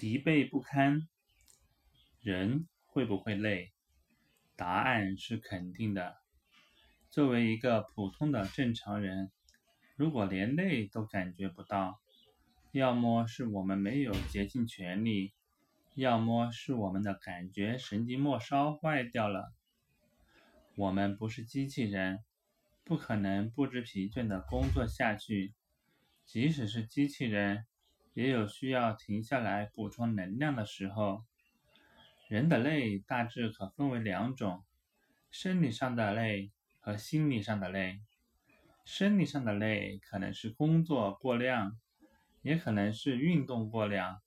[0.00, 1.08] 疲惫不堪，
[2.20, 3.72] 人会不会累？
[4.54, 6.14] 答案是肯定的。
[7.10, 9.32] 作为一个普通的正常人，
[9.96, 11.98] 如果连累都感觉不到，
[12.70, 15.32] 要么是我们没有竭尽全力，
[15.96, 19.52] 要么是我们的感觉神经末梢坏掉了。
[20.76, 22.20] 我们不是机器人，
[22.84, 25.54] 不可能不知疲倦的工作下去。
[26.24, 27.66] 即使是机器人。
[28.18, 31.24] 也有需要停下来补充能量的时候。
[32.26, 34.64] 人的累大致可分为两种：
[35.30, 36.50] 生理上的累
[36.80, 38.00] 和心理上的累。
[38.84, 41.78] 生理上的累可能是工作过量，
[42.42, 44.20] 也可能是运动过量。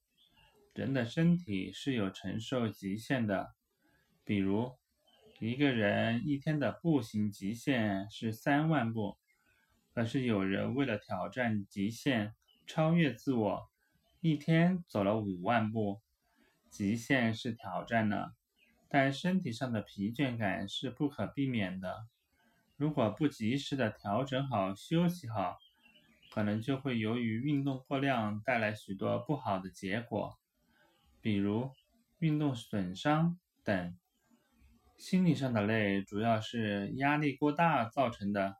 [0.72, 3.54] 人的身体是有承受极限的，
[4.24, 4.72] 比如
[5.38, 9.18] 一个人一天的步行极限是三万步，
[9.92, 12.34] 可是有人为了挑战极限，
[12.66, 13.71] 超越自我。
[14.24, 16.00] 一天走了五万步，
[16.70, 18.36] 极限是挑战了，
[18.88, 22.06] 但身体上的疲倦感是不可避免的。
[22.76, 25.58] 如果不及时的调整好、休息好，
[26.30, 30.38] 可能就会由于运动过量带来许多不好的结果，
[31.20, 31.72] 比如
[32.20, 33.98] 运动损伤等。
[34.96, 38.58] 心理上的累主要是压力过大造成的。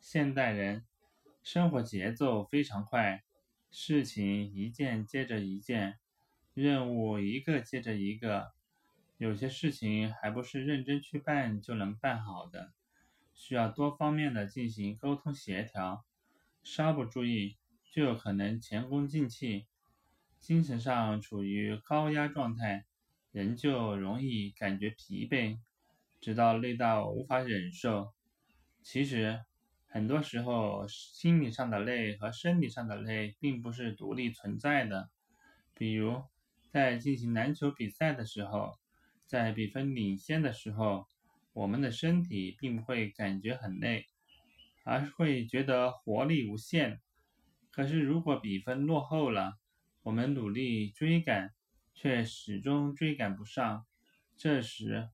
[0.00, 0.84] 现代人
[1.44, 3.22] 生活节奏非常快。
[3.70, 5.98] 事情一件接着一件，
[6.54, 8.52] 任务一个接着一个，
[9.18, 12.72] 有些事情还不是认真去办就能办好的，
[13.34, 16.04] 需要多方面的进行沟通协调，
[16.62, 17.56] 稍不注意
[17.90, 19.66] 就有可能前功尽弃，
[20.40, 22.86] 精神上处于高压状态，
[23.32, 25.58] 人就容易感觉疲惫，
[26.20, 28.14] 直到累到无法忍受。
[28.82, 29.44] 其实。
[29.88, 35.10] 很多时候，心理上的累和生理上的累并不是独立存在的。
[35.74, 36.22] 比如，
[36.70, 38.74] 在进行篮球比赛的时候，
[39.26, 41.06] 在比分领先的时候，
[41.52, 44.06] 我们的身体并不会感觉很累，
[44.84, 47.00] 而是会觉得活力无限。
[47.70, 49.54] 可是，如果比分落后了，
[50.02, 51.54] 我们努力追赶，
[51.94, 53.86] 却始终追赶不上。
[54.36, 55.08] 这时，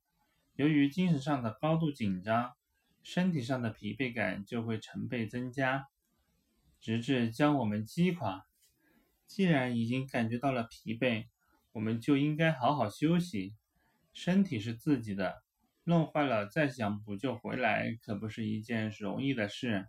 [0.57, 2.55] 由于精神上的高度紧张。
[3.03, 5.89] 身体上的疲惫感就会成倍增加，
[6.81, 8.47] 直至将我们击垮。
[9.27, 11.27] 既然已经感觉到了疲惫，
[11.73, 13.55] 我们就应该好好休息。
[14.13, 15.43] 身体是自己的，
[15.85, 19.89] 弄坏了再想补救回来，可不是一件容易的事。